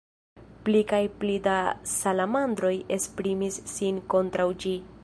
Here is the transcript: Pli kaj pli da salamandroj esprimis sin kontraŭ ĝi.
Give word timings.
Pli 0.69 0.79
kaj 0.91 1.01
pli 1.23 1.35
da 1.49 1.57
salamandroj 1.93 2.73
esprimis 2.99 3.65
sin 3.77 4.03
kontraŭ 4.17 4.53
ĝi. 4.65 4.79